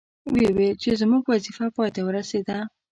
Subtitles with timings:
[0.33, 2.57] وې ویل چې زموږ وظیفه پای ته ورسیده.